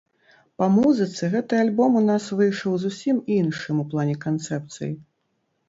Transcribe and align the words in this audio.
Па 0.61 0.69
музыцы 0.77 1.29
гэты 1.33 1.59
альбом 1.65 1.99
у 1.99 2.01
нас 2.09 2.23
выйшаў 2.41 2.79
зусім 2.87 3.21
іншым 3.39 3.85
у 3.87 3.89
плане 3.95 4.19
канцэпцыі. 4.27 4.93